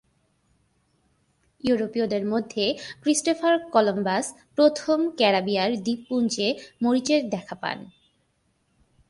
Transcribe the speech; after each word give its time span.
ইউরোপীয়দের 1.63 2.23
মধ্যে 2.25 2.65
Christopher 3.01 3.53
Columbus 3.69 4.25
প্রথম 4.55 4.97
ক্যারিবীয় 5.17 5.65
দ্বীপপুঞ্জে 5.77 6.47
মরিচের 6.83 7.21
দেখা 7.29 7.55
পান। 7.55 7.77